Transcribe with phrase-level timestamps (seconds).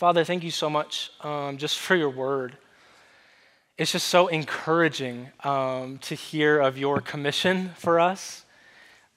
[0.00, 2.56] Father, thank you so much um, just for your word.
[3.76, 8.46] It's just so encouraging um, to hear of your commission for us,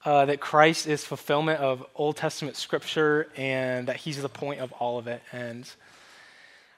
[0.04, 4.74] uh, that Christ is fulfillment of Old Testament scripture and that he's the point of
[4.74, 5.22] all of it.
[5.32, 5.72] And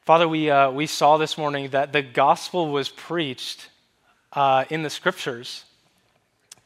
[0.03, 3.69] Father, we, uh, we saw this morning that the gospel was preached
[4.33, 5.63] uh, in the scriptures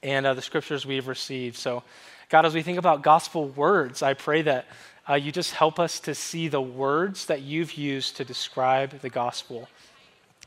[0.03, 1.55] and uh, the scriptures we've received.
[1.55, 1.83] So,
[2.27, 4.67] God, as we think about gospel words, I pray that
[5.09, 9.09] uh, you just help us to see the words that you've used to describe the
[9.09, 9.67] gospel,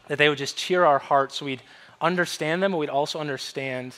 [0.07, 1.63] that they would just cheer our hearts so we'd
[2.01, 3.95] understand them, but we'd also understand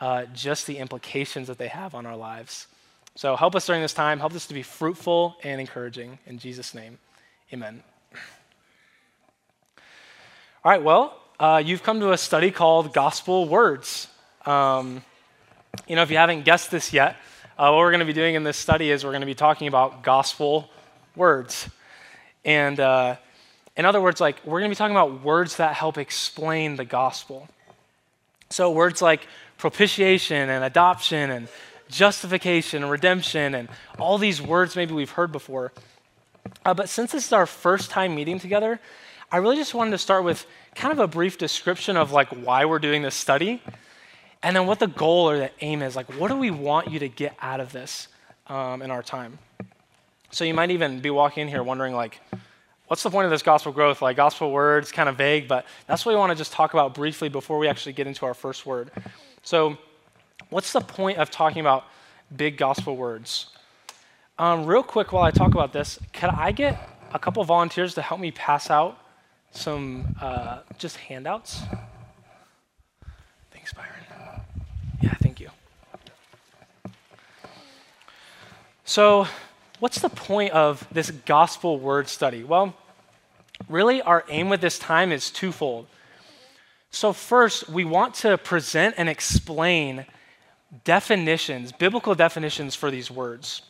[0.00, 2.68] uh, just the implications that they have on our lives.
[3.16, 4.20] So help us during this time.
[4.20, 6.20] Help us to be fruitful and encouraging.
[6.26, 6.98] In Jesus' name,
[7.52, 7.82] amen.
[10.64, 14.06] All right, well, uh, you've come to a study called Gospel Words.
[14.46, 15.02] Um,
[15.88, 17.16] you know, if you haven't guessed this yet,
[17.58, 19.34] uh, what we're going to be doing in this study is we're going to be
[19.34, 20.70] talking about gospel
[21.16, 21.68] words.
[22.44, 23.16] And uh,
[23.76, 26.84] in other words, like we're going to be talking about words that help explain the
[26.84, 27.48] gospel.
[28.50, 31.48] So words like propitiation and adoption and
[31.88, 35.72] justification and redemption and all these words maybe we've heard before.
[36.64, 38.78] Uh, but since this is our first time meeting together,
[39.32, 42.66] I really just wanted to start with kind of a brief description of like why
[42.66, 43.60] we're doing this study
[44.42, 45.96] and then what the goal or the aim is.
[45.96, 48.08] Like, what do we want you to get out of this
[48.46, 49.38] um, in our time?
[50.30, 52.20] So you might even be walking in here wondering, like,
[52.86, 54.02] what's the point of this gospel growth?
[54.02, 56.94] Like, gospel words, kind of vague, but that's what we want to just talk about
[56.94, 58.90] briefly before we actually get into our first word.
[59.42, 59.78] So,
[60.50, 61.84] what's the point of talking about
[62.36, 63.46] big gospel words?
[64.38, 66.78] Um, real quick, while I talk about this, could I get
[67.12, 68.98] a couple volunteers to help me pass out
[69.50, 71.62] some uh, just handouts?
[73.50, 74.04] Thanks, Byron.
[75.00, 75.48] Yeah, thank you.
[78.88, 79.28] So,
[79.80, 82.42] what's the point of this gospel word study?
[82.42, 82.72] Well,
[83.68, 85.88] really, our aim with this time is twofold.
[86.90, 90.06] So, first, we want to present and explain
[90.84, 93.60] definitions, biblical definitions for these words.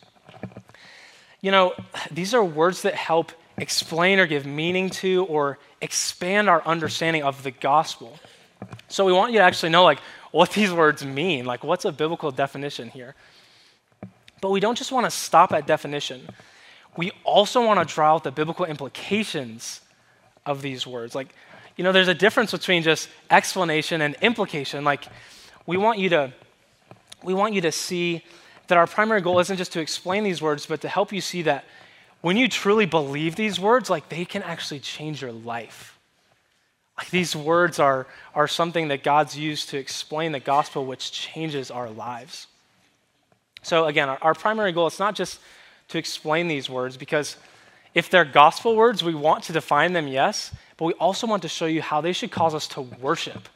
[1.41, 1.75] You know,
[2.13, 7.43] these are words that help explain or give meaning to or expand our understanding of
[7.43, 8.21] the gospel.
[8.87, 9.99] So we want you to actually know like
[10.31, 13.17] what these words mean, like what's a biblical definition here.
[14.41, 16.29] But we don't just want to stop at definition.
[16.97, 19.81] We also want to draw out the biblical implications
[20.47, 21.15] of these words.
[21.15, 21.35] Like,
[21.77, 24.85] you know, there's a difference between just explanation and implication.
[24.85, 25.05] Like,
[25.67, 26.33] we want you to
[27.23, 28.25] we want you to see
[28.69, 31.43] that our primary goal isn't just to explain these words, but to help you see
[31.43, 31.65] that
[32.21, 35.99] when you truly believe these words, like they can actually change your life.
[36.97, 41.71] Like these words are, are something that God's used to explain the gospel, which changes
[41.71, 42.49] our lives.
[43.63, 45.41] So, again, our, primary goal is not just
[45.89, 47.37] to explain these words, because
[47.95, 51.49] if they're gospel words, we want to define them, yes, but we also want to
[51.49, 53.49] show you how they should cause us to worship.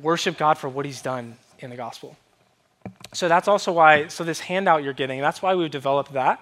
[0.00, 2.16] Worship God for what He's done in the gospel.
[3.12, 6.40] So, that's also why, so this handout you're getting, that's why we've developed that.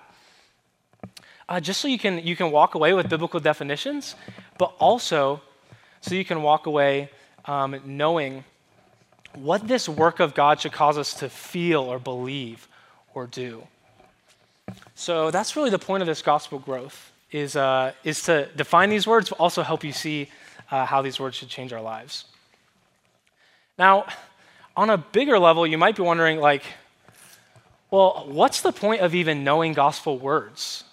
[1.49, 4.17] Uh, just so you can, you can walk away with biblical definitions,
[4.59, 5.41] but also
[6.01, 7.11] so you can walk away
[7.47, 8.45] um, knowing
[9.37, 12.69] what this work of God should cause us to feel or believe
[13.15, 13.67] or do.
[14.95, 19.07] So that's really the point of this gospel growth is, uh, is to define these
[19.07, 20.29] words, but also help you see
[20.71, 22.25] uh, how these words should change our lives.
[23.79, 24.07] Now,
[24.77, 26.65] on a bigger level, you might be wondering, like,
[27.91, 30.85] well, what's the point of even knowing gospel words?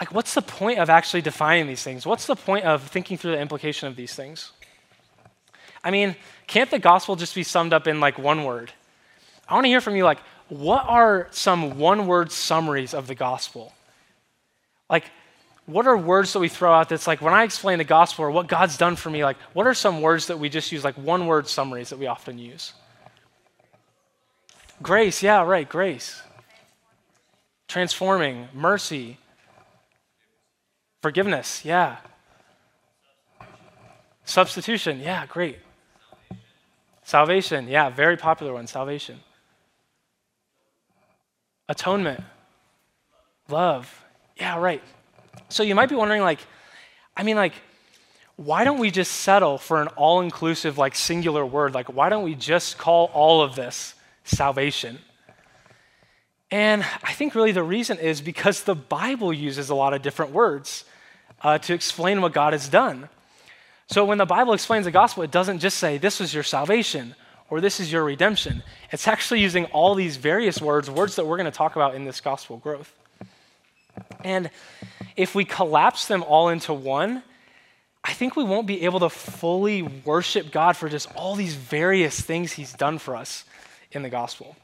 [0.00, 2.06] like, what's the point of actually defining these things?
[2.06, 4.52] What's the point of thinking through the implication of these things?
[5.88, 6.16] I mean,
[6.46, 8.70] can't the gospel just be summed up in like one word?
[9.48, 10.18] I want to hear from you, like,
[10.50, 13.72] what are some one word summaries of the gospel?
[14.90, 15.04] Like,
[15.64, 18.30] what are words that we throw out that's like when I explain the gospel or
[18.30, 20.96] what God's done for me, like, what are some words that we just use, like
[20.96, 22.74] one word summaries that we often use?
[24.82, 26.20] Grace, yeah, right, grace.
[27.66, 29.16] Transforming, mercy,
[31.00, 31.98] Forgiveness, yeah.
[34.26, 35.58] Substitution, yeah, great.
[37.08, 39.18] Salvation, yeah, very popular one, salvation.
[41.66, 42.22] Atonement,
[43.48, 44.04] love,
[44.36, 44.82] yeah, right.
[45.48, 46.40] So you might be wondering, like,
[47.16, 47.54] I mean, like,
[48.36, 51.72] why don't we just settle for an all inclusive, like, singular word?
[51.72, 53.94] Like, why don't we just call all of this
[54.24, 54.98] salvation?
[56.50, 60.32] And I think really the reason is because the Bible uses a lot of different
[60.32, 60.84] words
[61.40, 63.08] uh, to explain what God has done.
[63.88, 67.14] So when the Bible explains the gospel, it doesn't just say, this is your salvation
[67.50, 68.62] or this is your redemption.
[68.92, 72.04] It's actually using all these various words, words that we're going to talk about in
[72.04, 72.92] this gospel growth.
[74.22, 74.50] And
[75.16, 77.22] if we collapse them all into one,
[78.04, 82.20] I think we won't be able to fully worship God for just all these various
[82.20, 83.44] things He's done for us
[83.92, 84.56] in the gospel.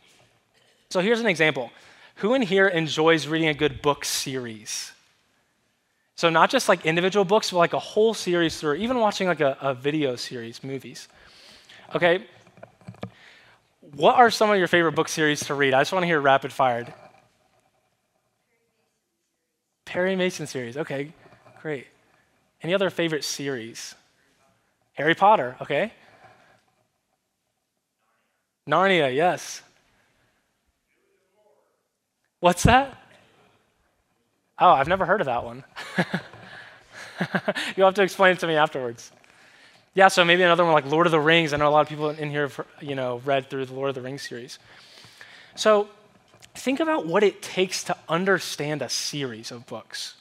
[0.91, 1.71] So here's an example.
[2.17, 4.93] Who in here enjoys reading a good book series?
[6.17, 9.41] So not just like individual books, but like a whole series through, even watching like
[9.41, 11.09] a, a video series, movies.
[11.95, 12.27] Okay.
[13.81, 15.75] What are some of your favorite book series to read?
[15.75, 16.93] I just want to hear rapid fired.
[19.85, 20.77] Perry Mason series.
[20.77, 21.13] Okay,
[21.61, 21.87] great.
[22.63, 23.95] Any other favorite series?
[24.95, 25.57] Harry Potter.
[25.61, 25.93] Okay.
[28.69, 29.15] Narnia.
[29.15, 29.63] Yes.
[32.41, 33.04] What's that?
[34.59, 35.65] Oh, I've never heard of that one.
[37.77, 39.11] You'll have to explain it to me afterwards.
[39.95, 41.53] Yeah, so maybe another one like Lord of the Rings.
[41.53, 43.89] I know a lot of people in here, have, you know, read through the Lord
[43.89, 44.59] of the Rings series.
[45.55, 45.89] So
[46.55, 50.15] think about what it takes to understand a series of books.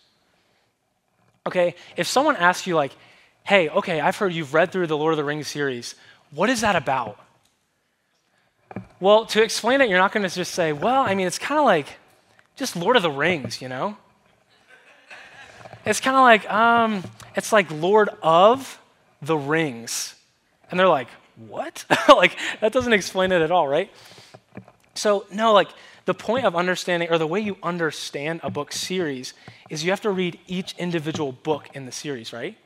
[1.45, 2.95] Okay, if someone asks you like,
[3.43, 5.95] "Hey, okay, I've heard you've read through the Lord of the Rings series.
[6.31, 7.19] What is that about?"
[8.99, 11.59] Well, to explain it, you're not going to just say, "Well, I mean, it's kind
[11.59, 11.97] of like
[12.55, 13.97] just Lord of the Rings, you know?"
[15.85, 17.03] It's kind of like, um,
[17.35, 18.79] it's like Lord of
[19.21, 20.15] the Rings.
[20.71, 21.09] And they're like,
[21.47, 21.85] what?
[22.07, 23.91] like, that doesn't explain it at all, right?
[24.93, 25.69] So, no, like,
[26.05, 29.33] the point of understanding, or the way you understand a book series,
[29.69, 32.57] is you have to read each individual book in the series, right?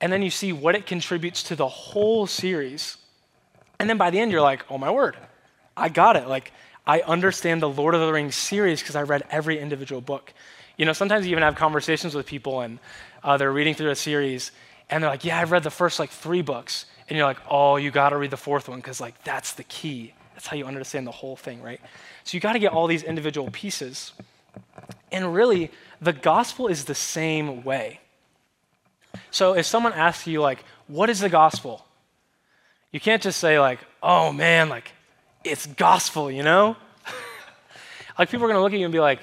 [0.00, 2.96] And then you see what it contributes to the whole series.
[3.78, 5.16] And then by the end, you're like, oh my word,
[5.76, 6.26] I got it.
[6.26, 6.52] Like,
[6.86, 10.32] I understand the Lord of the Rings series because I read every individual book.
[10.80, 12.78] You know, sometimes you even have conversations with people and
[13.22, 14.50] uh, they're reading through a series
[14.88, 16.86] and they're like, yeah, I've read the first like three books.
[17.06, 19.64] And you're like, oh, you got to read the fourth one because like that's the
[19.64, 20.14] key.
[20.32, 21.82] That's how you understand the whole thing, right?
[22.24, 24.14] So you got to get all these individual pieces.
[25.12, 28.00] And really, the gospel is the same way.
[29.30, 31.84] So if someone asks you like, what is the gospel?
[32.90, 34.92] You can't just say like, oh man, like
[35.44, 36.74] it's gospel, you know?
[38.18, 39.18] like people are going to look at you and be like,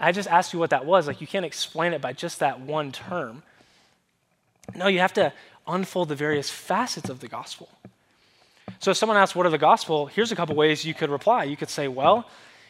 [0.00, 1.06] I just asked you what that was.
[1.06, 3.42] Like, you can't explain it by just that one term.
[4.74, 5.32] No, you have to
[5.66, 7.68] unfold the various facets of the gospel.
[8.78, 10.06] So, if someone asks, What are the gospel?
[10.06, 11.44] Here's a couple ways you could reply.
[11.44, 12.26] You could say, Well,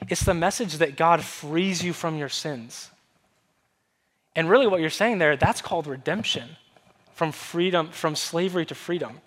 [0.08, 2.90] it's the message that God frees you from your sins.
[4.34, 6.56] And really, what you're saying there, that's called redemption
[7.14, 9.20] from freedom, from slavery to freedom.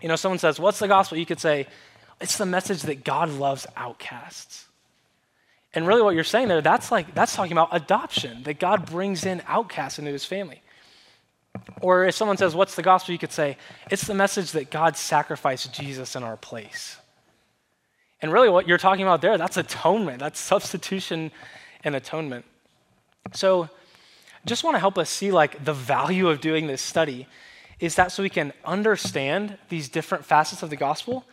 [0.00, 1.16] You know, someone says, What's the gospel?
[1.18, 1.66] You could say,
[2.20, 4.66] It's the message that God loves outcasts.
[5.74, 9.26] And really what you're saying there, that's like that's talking about adoption, that God brings
[9.26, 10.62] in outcasts into his family.
[11.80, 13.12] Or if someone says, What's the gospel?
[13.12, 13.56] you could say,
[13.90, 16.96] It's the message that God sacrificed Jesus in our place.
[18.22, 21.30] And really, what you're talking about there, that's atonement, that's substitution
[21.82, 22.44] and atonement.
[23.32, 23.68] So,
[24.46, 27.26] just want to help us see like the value of doing this study
[27.80, 31.24] is that so we can understand these different facets of the gospel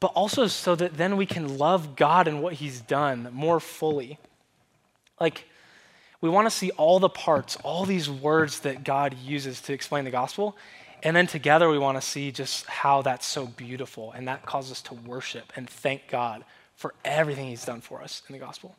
[0.00, 4.18] but also so that then we can love God and what He's done more fully.
[5.20, 5.44] Like,
[6.22, 10.04] we want to see all the parts, all these words that God uses to explain
[10.04, 10.56] the gospel.
[11.02, 14.12] And then together we want to see just how that's so beautiful.
[14.12, 16.44] And that causes us to worship and thank God
[16.74, 18.74] for everything He's done for us in the gospel.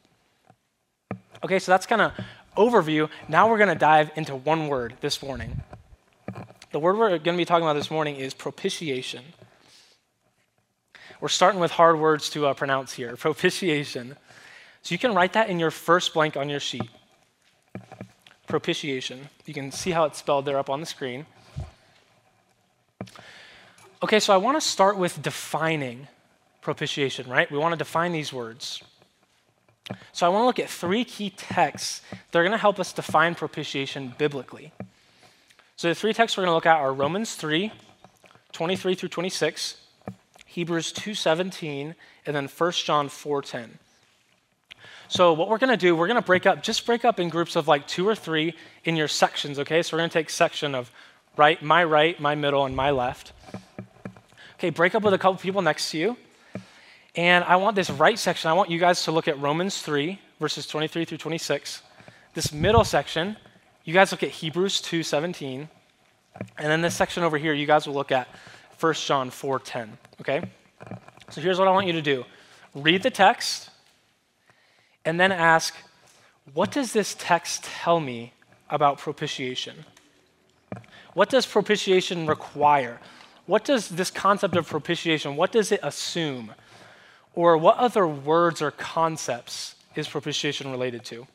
[1.44, 2.14] Okay, so that's kind of
[2.56, 3.10] overview.
[3.28, 5.64] Now we're going to dive into one word this morning.
[6.72, 9.24] The word we're going to be talking about this morning is propitiation.
[11.22, 14.18] We're starting with hard words to uh, pronounce here propitiation.
[14.82, 16.90] So you can write that in your first blank on your sheet.
[18.48, 19.30] Propitiation.
[19.46, 21.28] You can see how it's spelled there up on the screen.
[24.04, 26.08] Okay, so I want to start with defining
[26.62, 27.50] propitiation, right?
[27.52, 28.82] We want to define these words.
[30.12, 32.02] So I want to look at three key texts
[32.32, 34.72] that are going to help us define propitiation biblically.
[35.76, 37.72] So the three texts we're going to look at are Romans 3,
[38.52, 39.81] 23 through 26,
[40.52, 43.80] Hebrews 2:17, and then 1 John 4:10.
[45.08, 47.30] So what we're going to do, we're going to break up, just break up in
[47.30, 48.54] groups of like two or three
[48.84, 49.82] in your sections, okay?
[49.82, 50.92] So we're going to take section of
[51.38, 53.32] right, my right, my middle, and my left.
[54.56, 56.18] Okay, break up with a couple people next to you.
[57.16, 60.20] And I want this right section, I want you guys to look at Romans 3,
[60.40, 61.82] verses 23 through 26.
[62.34, 63.38] This middle section,
[63.86, 65.70] you guys look at Hebrews 2:17.
[66.58, 68.28] And then this section over here, you guys will look at
[68.82, 69.90] 1 John 4:10,
[70.22, 70.42] okay?
[71.30, 72.26] So here's what I want you to do.
[72.74, 73.70] Read the text
[75.06, 75.76] and then ask,
[76.54, 78.34] what does this text tell me
[78.72, 79.86] about propitiation?
[81.14, 83.00] What does propitiation require?
[83.46, 86.54] What does this concept of propitiation, what does it assume?
[87.36, 91.28] Or what other words or concepts is propitiation related to?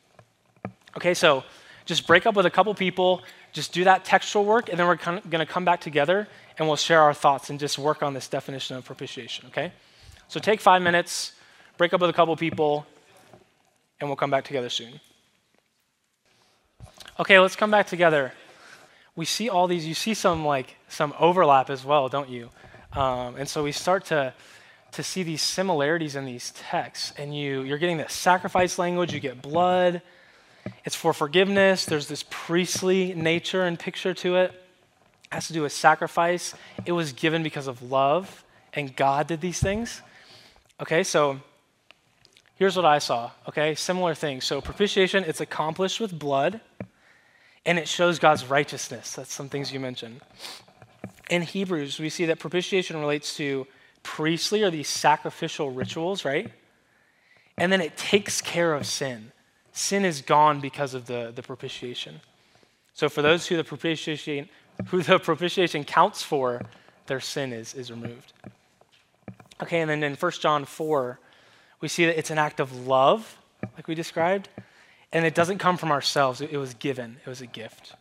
[0.97, 1.43] Okay, so
[1.85, 3.21] just break up with a couple people,
[3.53, 6.27] just do that textual work, and then we're going to come back together
[6.57, 9.71] and we'll share our thoughts and just work on this definition of propitiation, okay?
[10.27, 11.33] So take five minutes,
[11.77, 12.85] break up with a couple people,
[13.99, 14.99] and we'll come back together soon.
[17.19, 18.33] Okay, let's come back together.
[19.15, 22.49] We see all these, you see some like some overlap as well, don't you?
[22.93, 24.33] Um, and so we start to
[24.93, 27.13] to see these similarities in these texts.
[27.17, 30.01] And you, you're getting this sacrifice language, you get blood,
[30.85, 31.85] it's for forgiveness.
[31.85, 34.66] There's this priestly nature and picture to it.
[35.31, 36.53] Has to do with sacrifice.
[36.85, 38.43] It was given because of love,
[38.73, 40.01] and God did these things.
[40.79, 41.39] Okay, so
[42.55, 43.31] here's what I saw.
[43.47, 44.41] Okay, similar thing.
[44.41, 46.61] So propitiation, it's accomplished with blood,
[47.65, 49.13] and it shows God's righteousness.
[49.13, 50.21] That's some things you mentioned.
[51.29, 53.67] In Hebrews, we see that propitiation relates to
[54.03, 56.49] priestly or these sacrificial rituals, right?
[57.57, 59.31] And then it takes care of sin.
[59.73, 62.21] Sin is gone because of the, the propitiation.
[62.93, 64.47] So for those who the propitiation
[64.87, 66.61] who the propitiation counts for,
[67.07, 68.33] their sin is, is removed.
[69.61, 71.19] Okay, and then in 1 John 4,
[71.81, 73.37] we see that it's an act of love,
[73.75, 74.49] like we described,
[75.11, 76.41] and it doesn't come from ourselves.
[76.41, 77.93] It, it was given, it was a gift.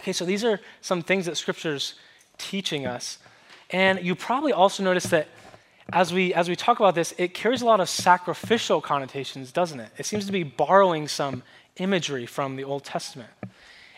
[0.00, 1.94] Okay, so these are some things that Scripture's
[2.36, 3.18] teaching us
[3.70, 5.28] and you probably also notice that
[5.92, 9.80] as we, as we talk about this, it carries a lot of sacrificial connotations, doesn't
[9.80, 9.90] it?
[9.96, 11.42] It seems to be borrowing some
[11.76, 13.30] imagery from the Old Testament.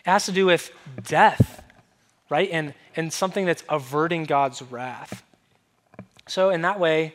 [0.05, 0.71] It has to do with
[1.03, 1.63] death,
[2.29, 2.49] right?
[2.51, 5.23] And, and something that's averting God's wrath.
[6.27, 7.13] So, in that way,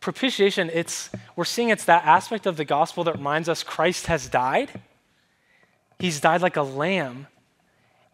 [0.00, 4.28] propitiation, it's, we're seeing it's that aspect of the gospel that reminds us Christ has
[4.28, 4.70] died.
[5.98, 7.26] He's died like a lamb,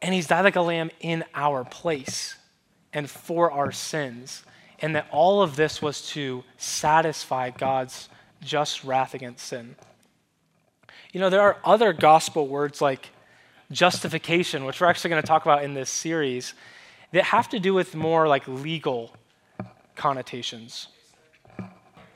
[0.02, 2.36] and he's died like a lamb in our place
[2.92, 4.44] and for our sins.
[4.80, 8.10] And that all of this was to satisfy God's
[8.42, 9.76] just wrath against sin.
[11.12, 13.10] You know, there are other gospel words like
[13.70, 16.54] justification, which we're actually going to talk about in this series,
[17.12, 19.12] that have to do with more like legal
[19.94, 20.88] connotations.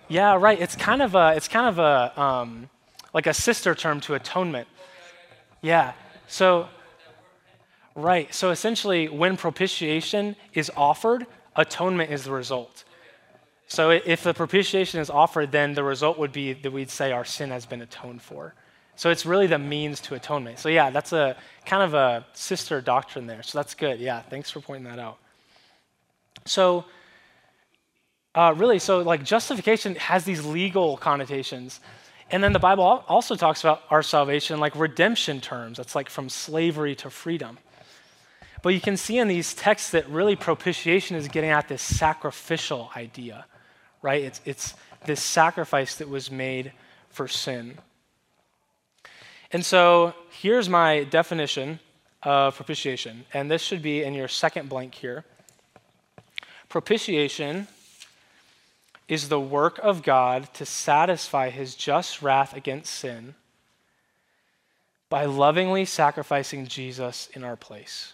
[0.09, 0.61] Yeah, right.
[0.61, 2.69] It's kind of a, it's kind of a, um,
[3.15, 4.69] like a sister term to atonement.
[5.63, 5.93] Yeah.
[6.27, 6.69] So
[7.95, 8.33] Right.
[8.33, 11.27] So essentially, when propitiation is offered,
[11.57, 12.85] atonement is the result.
[13.67, 17.25] So if the propitiation is offered, then the result would be that we'd say our
[17.25, 18.55] sin has been atoned for.
[19.01, 20.59] So it's really the means to atonement.
[20.59, 23.43] So yeah, that's a kind of a sister doctrine there.
[23.43, 23.99] So that's good.
[23.99, 25.17] Yeah, thanks for pointing that out.
[26.45, 26.85] So
[28.35, 31.81] uh, really, so like justification has these legal connotations.
[32.31, 35.79] And then the Bible also talks about our salvation like redemption terms.
[35.79, 37.57] That's like from slavery to freedom.
[38.61, 42.91] But you can see in these texts that really propitiation is getting at this sacrificial
[42.95, 43.47] idea,
[44.03, 44.23] right?
[44.23, 44.75] It's, it's
[45.07, 46.73] this sacrifice that was made
[47.09, 47.79] for sin.
[49.53, 51.81] And so here's my definition
[52.23, 55.25] of propitiation, and this should be in your second blank here.
[56.69, 57.67] Propitiation
[59.09, 63.35] is the work of God to satisfy his just wrath against sin
[65.09, 68.13] by lovingly sacrificing Jesus in our place.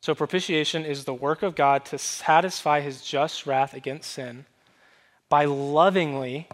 [0.00, 4.46] So, propitiation is the work of God to satisfy his just wrath against sin
[5.28, 6.48] by lovingly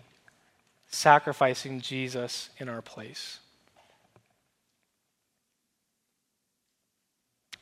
[0.88, 3.40] sacrificing Jesus in our place.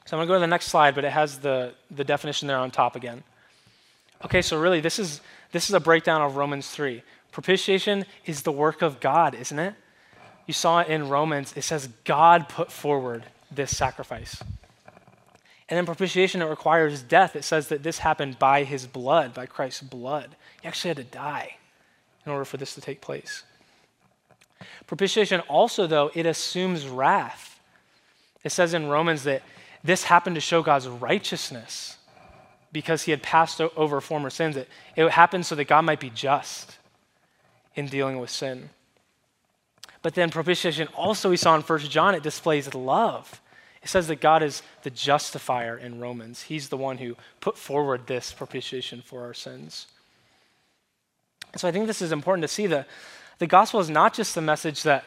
[0.07, 2.47] So, I'm going to go to the next slide, but it has the, the definition
[2.47, 3.23] there on top again.
[4.25, 7.03] Okay, so really, this is, this is a breakdown of Romans 3.
[7.33, 9.75] Propitiation is the work of God, isn't it?
[10.47, 11.55] You saw it in Romans.
[11.57, 14.43] It says God put forward this sacrifice.
[15.69, 17.35] And then propitiation, it requires death.
[17.35, 20.37] It says that this happened by his blood, by Christ's blood.
[20.61, 21.57] He actually had to die
[22.25, 23.45] in order for this to take place.
[24.87, 27.61] Propitiation also, though, it assumes wrath.
[28.43, 29.43] It says in Romans that
[29.83, 31.99] this happened to show God's righteousness
[32.73, 34.57] because he had passed over former sins.
[34.57, 36.77] It, it happened so that God might be just
[37.75, 38.71] in dealing with sin.
[40.03, 43.41] But then propitiation also, we saw in 1 John, it displays love.
[43.83, 46.43] It says that God is the justifier in Romans.
[46.43, 49.87] He's the one who put forward this propitiation for our sins.
[51.57, 52.89] So I think this is important to see that
[53.39, 55.05] the gospel is not just the message that,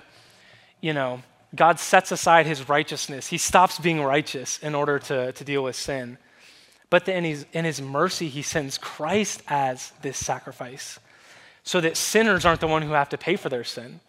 [0.81, 1.21] you know,
[1.55, 3.27] God sets aside his righteousness.
[3.27, 6.17] He stops being righteous in order to, to deal with sin.
[6.89, 10.99] But then in his, in his mercy, he sends Christ as this sacrifice
[11.63, 13.99] so that sinners aren't the one who have to pay for their sin.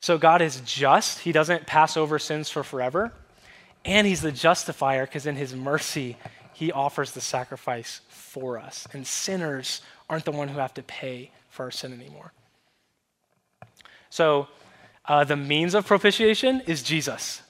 [0.00, 1.20] So God is just.
[1.20, 3.12] He doesn't pass over sins for forever.
[3.84, 6.16] And he's the justifier because in his mercy,
[6.52, 8.86] he offers the sacrifice for us.
[8.92, 9.80] And sinners
[10.14, 12.32] aren't the one who have to pay for our sin anymore.
[14.10, 14.46] So,
[15.06, 17.42] uh, the means of propitiation is Jesus.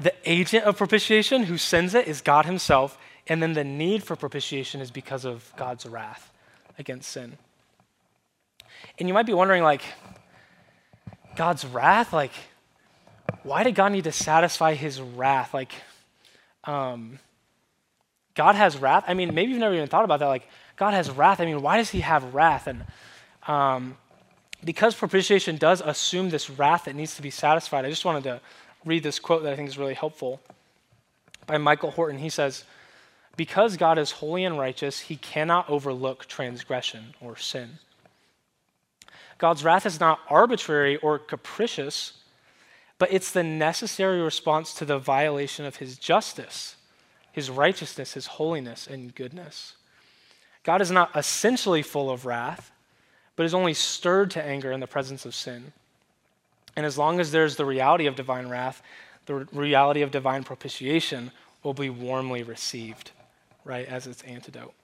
[0.00, 2.98] The agent of propitiation who sends it is God Himself.
[3.28, 6.32] And then the need for propitiation is because of God's wrath
[6.80, 7.38] against sin.
[8.98, 9.82] And you might be wondering, like,
[11.36, 12.12] God's wrath?
[12.12, 12.32] Like,
[13.44, 15.54] why did God need to satisfy his wrath?
[15.54, 15.72] Like,
[16.64, 17.20] um,
[18.40, 19.04] God has wrath.
[19.06, 20.28] I mean, maybe you've never even thought about that.
[20.28, 21.40] Like, God has wrath.
[21.40, 22.68] I mean, why does he have wrath?
[22.68, 22.86] And
[23.46, 23.98] um,
[24.64, 28.40] because propitiation does assume this wrath that needs to be satisfied, I just wanted to
[28.86, 30.40] read this quote that I think is really helpful
[31.46, 32.18] by Michael Horton.
[32.18, 32.64] He says,
[33.36, 37.72] Because God is holy and righteous, he cannot overlook transgression or sin.
[39.36, 42.14] God's wrath is not arbitrary or capricious,
[42.96, 46.76] but it's the necessary response to the violation of his justice,
[47.32, 49.74] his righteousness, his holiness, and goodness.
[50.62, 52.70] God is not essentially full of wrath,
[53.36, 55.72] but is only stirred to anger in the presence of sin.
[56.76, 58.82] And as long as there's the reality of divine wrath,
[59.26, 61.30] the reality of divine propitiation
[61.62, 63.10] will be warmly received,
[63.64, 64.74] right, as its antidote.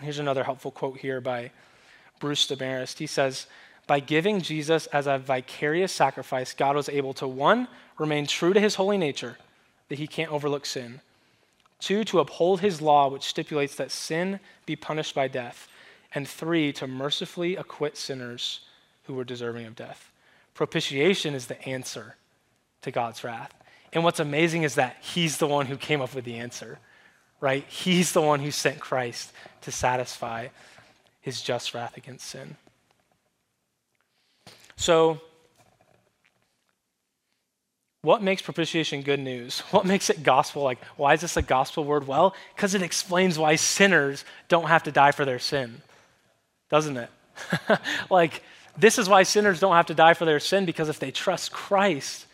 [0.00, 1.50] Here's another helpful quote here by
[2.20, 2.98] Bruce Demarest.
[2.98, 3.46] He says,
[3.86, 7.68] by giving Jesus as a vicarious sacrifice, God was able to, one,
[7.98, 9.38] remain true to his holy nature,
[9.88, 11.00] that he can't overlook sin.
[11.78, 15.68] Two, to uphold his law, which stipulates that sin be punished by death.
[16.14, 18.60] And three, to mercifully acquit sinners
[19.04, 20.10] who were deserving of death.
[20.54, 22.16] Propitiation is the answer
[22.82, 23.52] to God's wrath.
[23.92, 26.78] And what's amazing is that he's the one who came up with the answer,
[27.40, 27.64] right?
[27.68, 29.32] He's the one who sent Christ
[29.62, 30.48] to satisfy
[31.20, 32.56] his just wrath against sin.
[34.76, 35.20] So,
[38.08, 39.60] what makes propitiation good news?
[39.70, 40.62] What makes it gospel?
[40.62, 42.06] Like, why is this a gospel word?
[42.06, 45.82] Well, because it explains why sinners don't have to die for their sin,
[46.70, 47.10] doesn't it?
[48.10, 48.42] like,
[48.78, 51.52] this is why sinners don't have to die for their sin, because if they trust
[51.52, 52.24] Christ,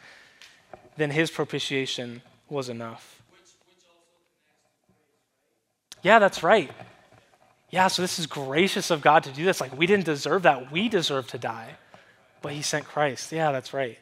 [0.97, 3.21] then his propitiation was enough.
[6.05, 6.71] Yeah, that's right.
[7.71, 9.61] Yeah, so this is gracious of God to do this.
[9.61, 10.71] Like, we didn't deserve that.
[10.71, 11.71] We deserve to die
[12.45, 13.33] but he sent Christ.
[13.33, 13.97] Yeah, that's right.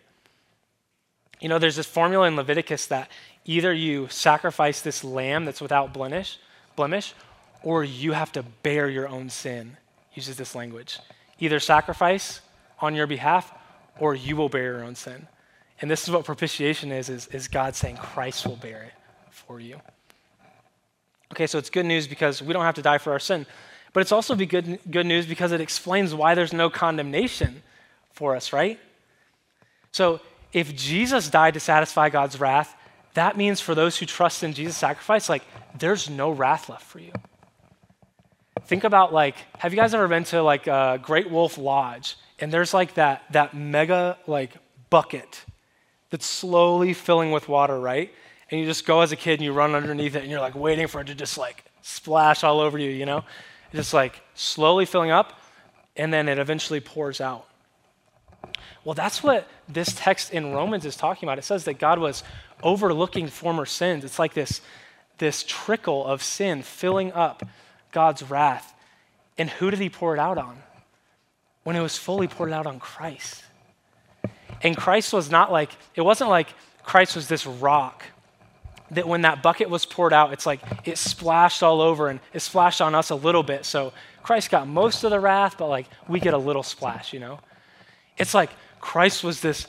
[1.43, 3.11] You know, there's this formula in Leviticus that
[3.45, 6.39] either you sacrifice this lamb that's without blemish,
[6.77, 7.15] blemish,
[7.65, 9.77] or you have to bear your own sin.
[10.15, 11.01] Uses this language.
[11.41, 12.43] Either sacrifice
[12.79, 13.53] on your behalf,
[13.99, 15.27] or you will bear your own sin.
[15.81, 18.93] And this is what propitiation is, is, is God saying Christ will bear it
[19.31, 19.81] for you.
[21.33, 23.47] Okay, so it's good news because we don't have to die for our sin.
[23.93, 27.65] But it's also be good, good news because it explains why there's no condemnation
[28.13, 28.79] for us, right?
[29.91, 30.21] So
[30.53, 32.77] if Jesus died to satisfy God's wrath,
[33.15, 35.43] that means for those who trust in Jesus' sacrifice, like
[35.79, 37.13] there's no wrath left for you.
[38.65, 42.17] Think about like, have you guys ever been to like a Great Wolf Lodge?
[42.39, 44.53] And there's like that that mega like
[44.91, 45.45] bucket
[46.11, 48.13] that's slowly filling with water, right?
[48.51, 50.55] And you just go as a kid and you run underneath it and you're like
[50.55, 53.25] waiting for it to just like splash all over you, you know?
[53.67, 55.41] It's just like slowly filling up
[55.97, 57.47] and then it eventually pours out.
[58.85, 61.39] Well, that's what this text in Romans is talking about.
[61.39, 62.25] It says that God was
[62.63, 64.05] overlooking former sins.
[64.05, 64.61] It's like this,
[65.19, 67.45] this trickle of sin filling up
[67.93, 68.75] God's wrath.
[69.39, 70.59] And who did he pour it out on?
[71.63, 73.45] When it was fully poured out on Christ.
[74.63, 76.49] And Christ was not like, it wasn't like
[76.83, 78.05] Christ was this rock
[78.91, 82.41] that when that bucket was poured out, it's like it splashed all over and it
[82.41, 83.65] splashed on us a little bit.
[83.65, 83.93] So
[84.23, 87.41] Christ got most of the wrath, but like we get a little splash, you know?
[88.19, 89.67] It's like Christ was this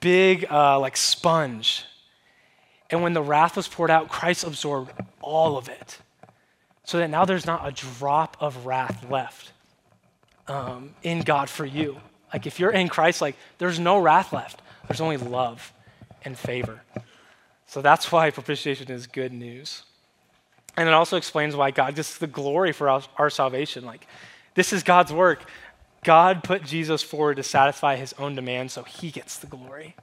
[0.00, 1.84] big, uh, like, sponge.
[2.90, 5.98] And when the wrath was poured out, Christ absorbed all of it.
[6.84, 9.52] So that now there's not a drop of wrath left
[10.48, 12.00] um, in God for you.
[12.32, 15.72] Like, if you're in Christ, like, there's no wrath left, there's only love
[16.24, 16.82] and favor.
[17.66, 19.84] So that's why propitiation is good news.
[20.76, 23.84] And it also explains why God gets the glory for our, our salvation.
[23.84, 24.06] Like,
[24.54, 25.44] this is God's work.
[26.04, 29.94] God put Jesus forward to satisfy his own demands so he gets the glory.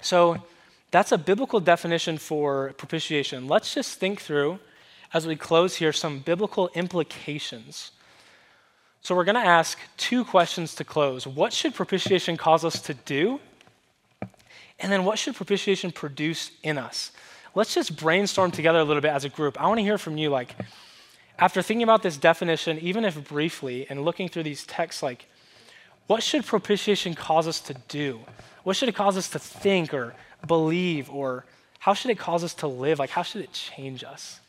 [0.00, 0.42] So
[0.90, 3.46] that's a biblical definition for propitiation.
[3.48, 4.58] Let's just think through,
[5.12, 7.92] as we close here, some biblical implications.
[9.02, 11.26] So we're going to ask two questions to close.
[11.26, 13.40] What should propitiation cause us to do?
[14.78, 17.12] And then what should propitiation produce in us?
[17.54, 19.60] Let's just brainstorm together a little bit as a group.
[19.60, 20.54] I want to hear from you like,
[21.40, 25.26] after thinking about this definition, even if briefly, and looking through these texts, like,
[26.06, 28.20] what should propitiation cause us to do?
[28.62, 30.14] What should it cause us to think or
[30.46, 31.08] believe?
[31.10, 31.46] Or
[31.78, 32.98] how should it cause us to live?
[32.98, 34.40] Like, how should it change us?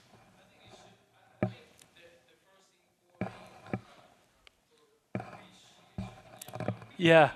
[6.98, 7.32] yeah.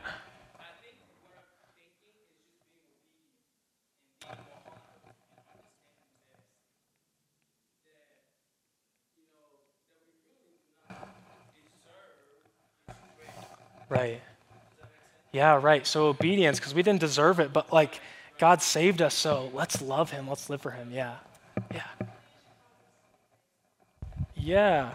[13.90, 14.22] Right.
[15.32, 15.86] Yeah, right.
[15.86, 18.00] So obedience, because we didn't deserve it, but like
[18.38, 20.28] God saved us, so let's love Him.
[20.28, 20.90] Let's live for Him.
[20.92, 21.16] Yeah.
[21.72, 21.84] Yeah.
[24.36, 24.94] Yeah.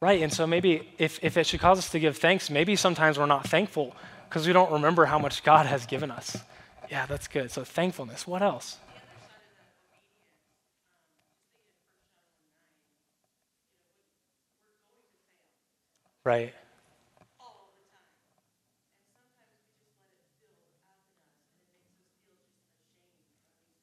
[0.00, 0.22] Right.
[0.22, 3.26] And so maybe if, if it should cause us to give thanks, maybe sometimes we're
[3.26, 3.96] not thankful
[4.28, 6.36] because we don't remember how much God has given us.
[6.90, 7.50] Yeah, that's good.
[7.50, 8.26] So thankfulness.
[8.26, 8.78] What else?
[16.28, 16.52] Right.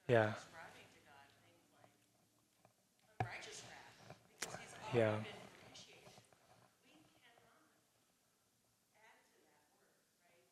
[0.07, 0.33] Yeah.
[4.93, 5.15] Yeah.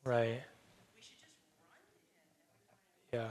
[0.04, 0.40] Right.
[3.12, 3.30] Yeah.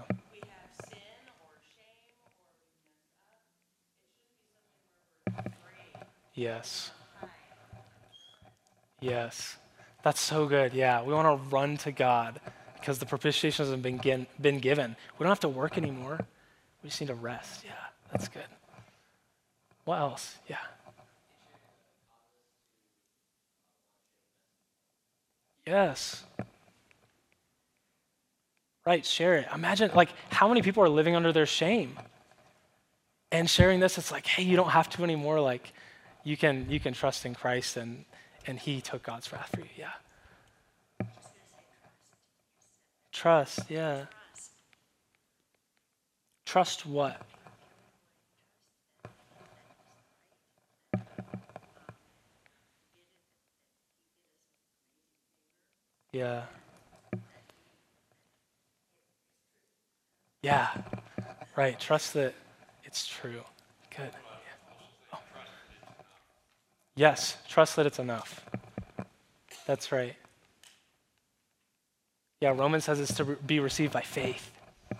[6.34, 6.92] Yes.
[9.04, 9.58] Yes.
[10.02, 10.74] That's so good.
[10.74, 11.04] Yeah.
[11.04, 12.40] We want to run to God
[12.80, 14.96] because the propitiation has been, given, been given.
[15.18, 16.20] We don't have to work anymore.
[16.82, 17.64] We just need to rest.
[17.66, 17.72] Yeah.
[18.12, 18.46] That's good.
[19.86, 20.38] What else?
[20.48, 20.58] Yeah.
[25.66, 26.24] Yes.
[28.86, 29.48] Right, share it.
[29.54, 31.98] Imagine like how many people are living under their shame.
[33.32, 35.40] And sharing this, it's like, hey, you don't have to anymore.
[35.40, 35.74] Like
[36.24, 38.06] you can you can trust in Christ and
[38.46, 39.68] and he took God's wrath for you.
[39.78, 41.08] Yeah.
[43.12, 44.06] Trust, yeah.
[46.46, 47.22] Trust what?
[56.12, 56.44] Yeah.
[60.44, 60.70] Yeah.
[61.56, 61.80] Right.
[61.80, 62.36] Trust that
[62.84, 63.42] it's true.
[63.96, 64.12] Good.
[66.96, 67.38] Yes.
[67.48, 68.46] Trust that it's enough.
[69.66, 70.16] That's right.
[72.42, 74.52] Yeah, Romans says it's to be received by faith.
[74.92, 74.98] Yeah.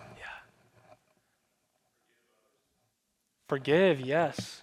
[3.48, 4.62] Forgive, yes.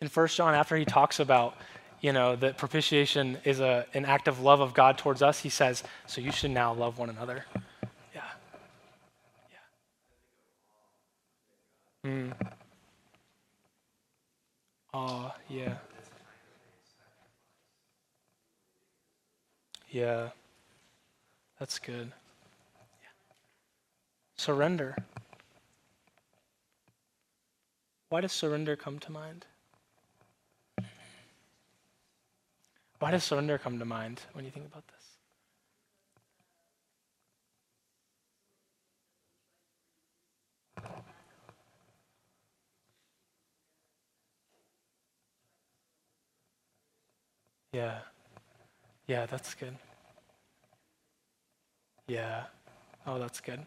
[0.00, 1.54] In First John, after he talks about
[2.00, 5.48] you know, that propitiation is a, an act of love of God towards us, he
[5.48, 7.44] says, so you should now love one another.
[8.14, 8.22] Yeah.
[12.04, 12.10] Yeah.
[12.10, 12.32] Mm.
[14.92, 15.76] Oh, yeah.
[19.88, 20.30] Yeah.
[21.58, 22.12] That's good.
[23.02, 23.34] Yeah.
[24.36, 24.96] Surrender.
[28.08, 29.46] Why does surrender come to mind?
[32.98, 35.19] Why does surrender come to mind when you think about this?
[47.72, 47.98] Yeah.
[49.06, 49.76] Yeah, that's good.
[52.06, 52.44] Yeah.
[53.06, 53.60] Oh, that's good.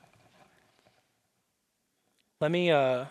[2.42, 3.06] Let me uh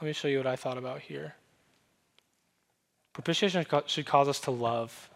[0.00, 1.34] let me show you what I thought about here.
[3.12, 5.10] Propitiation should cause us to love.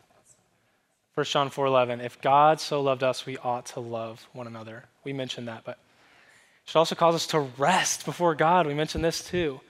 [1.14, 4.84] 1 John 4:11, if God so loved us, we ought to love one another.
[5.04, 5.78] We mentioned that, but
[6.64, 8.66] it should also cause us to rest before God.
[8.66, 9.60] We mentioned this too.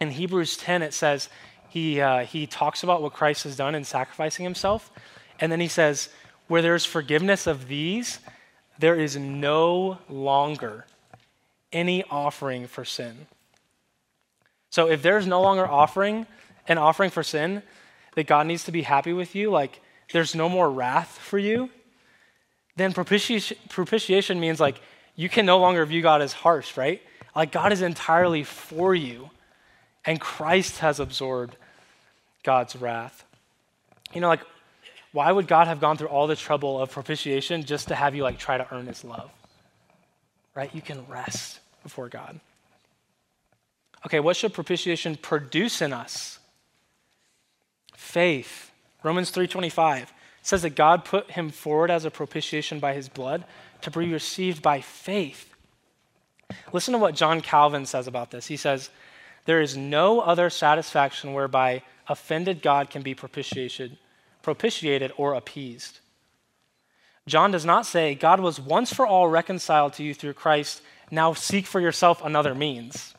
[0.00, 1.28] In Hebrews 10, it says
[1.68, 4.90] he, uh, he talks about what Christ has done in sacrificing himself,
[5.40, 6.08] and then he says,
[6.48, 8.18] where there's forgiveness of these,
[8.78, 10.86] there is no longer
[11.72, 13.26] any offering for sin.
[14.70, 16.26] So if there's no longer offering,
[16.66, 17.62] an offering for sin,
[18.14, 19.80] that God needs to be happy with you, like
[20.12, 21.70] there's no more wrath for you,
[22.76, 24.80] then propitiation, propitiation means like
[25.16, 27.02] you can no longer view God as harsh, right?
[27.34, 29.30] Like God is entirely for you,
[30.08, 31.54] and Christ has absorbed
[32.42, 33.24] God's wrath.
[34.12, 34.42] You know, like,
[35.12, 38.22] why would God have gone through all the trouble of propitiation just to have you
[38.22, 39.30] like try to earn his love?
[40.54, 40.74] Right?
[40.74, 42.40] You can rest before God.
[44.06, 46.38] Okay, what should propitiation produce in us?
[48.08, 48.70] faith.
[49.02, 53.44] Romans 3:25 says that God put him forward as a propitiation by his blood
[53.82, 55.54] to be received by faith.
[56.72, 58.46] Listen to what John Calvin says about this.
[58.46, 58.88] He says,
[59.48, 63.96] "There is no other satisfaction whereby offended God can be propitiated,
[64.42, 66.00] propitiated or appeased."
[67.26, 71.32] John does not say, God was once for all reconciled to you through Christ, now
[71.32, 73.14] seek for yourself another means.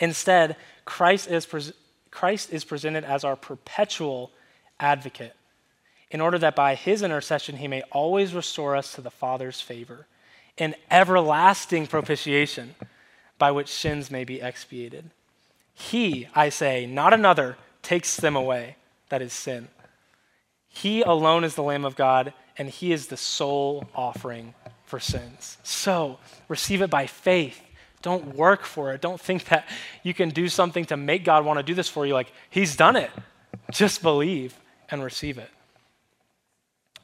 [0.00, 1.72] Instead, Christ is,
[2.10, 4.32] Christ is presented as our perpetual
[4.80, 5.36] advocate,
[6.10, 10.08] in order that by his intercession he may always restore us to the Father's favor,
[10.58, 12.74] an everlasting propitiation
[13.40, 15.10] by which sins may be expiated.
[15.74, 18.76] He, I say, not another, takes them away,
[19.08, 19.66] that is sin.
[20.68, 25.58] He alone is the Lamb of God, and he is the sole offering for sins.
[25.64, 27.60] So receive it by faith.
[28.02, 29.00] Don't work for it.
[29.00, 29.66] Don't think that
[30.02, 32.14] you can do something to make God want to do this for you.
[32.14, 33.10] Like, he's done it.
[33.70, 34.58] Just believe
[34.90, 35.50] and receive it.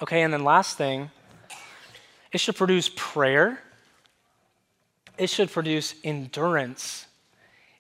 [0.03, 1.11] Okay, and then last thing,
[2.31, 3.59] it should produce prayer,
[5.19, 7.07] it should produce endurance,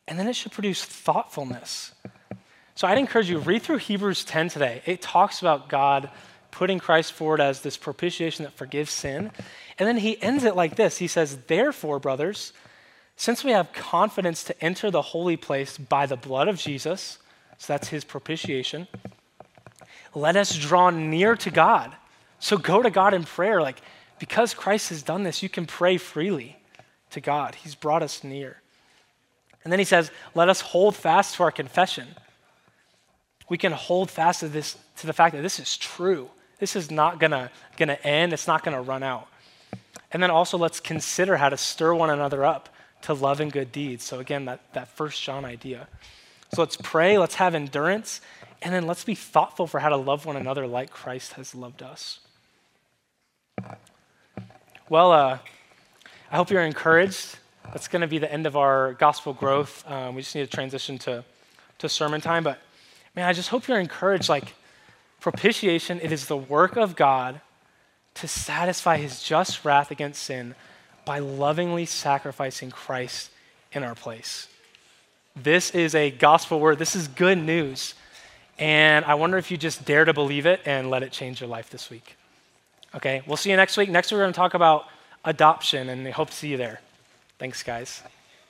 [0.08, 1.92] and then it should produce thoughtfulness.
[2.74, 4.82] So I'd encourage you, read through Hebrews 10 today.
[4.84, 6.10] It talks about God
[6.50, 9.30] putting Christ forward as this propitiation that forgives sin.
[9.78, 12.52] And then he ends it like this He says, Therefore, brothers,
[13.16, 17.18] since we have confidence to enter the holy place by the blood of Jesus,
[17.58, 18.88] so that's his propitiation,
[20.14, 21.94] let us draw near to God.
[22.38, 23.62] So go to God in prayer.
[23.62, 23.80] Like,
[24.18, 26.56] because Christ has done this, you can pray freely
[27.10, 27.56] to God.
[27.56, 28.60] He's brought us near.
[29.64, 32.06] And then he says, let us hold fast to our confession.
[33.48, 36.30] We can hold fast to this to the fact that this is true.
[36.58, 39.28] This is not gonna, gonna end, it's not gonna run out.
[40.10, 42.68] And then also let's consider how to stir one another up
[43.02, 44.04] to love and good deeds.
[44.04, 45.88] So again, that, that first John idea.
[46.54, 48.20] So let's pray, let's have endurance,
[48.62, 51.82] and then let's be thoughtful for how to love one another like Christ has loved
[51.82, 52.20] us.
[54.88, 55.38] Well, uh,
[56.30, 57.38] I hope you're encouraged.
[57.72, 59.88] That's going to be the end of our gospel growth.
[59.90, 61.24] Um, we just need to transition to,
[61.78, 62.42] to sermon time.
[62.42, 62.58] But
[63.14, 64.28] man, I just hope you're encouraged.
[64.28, 64.54] Like,
[65.20, 67.40] propitiation, it is the work of God
[68.14, 70.54] to satisfy his just wrath against sin
[71.04, 73.30] by lovingly sacrificing Christ
[73.72, 74.48] in our place.
[75.36, 76.78] This is a gospel word.
[76.78, 77.94] This is good news.
[78.58, 81.48] And I wonder if you just dare to believe it and let it change your
[81.48, 82.16] life this week.
[82.94, 83.90] Okay, we'll see you next week.
[83.90, 84.86] Next week, we're going to talk about
[85.26, 86.80] adoption, and we hope to see you there.
[87.38, 88.02] Thanks, guys.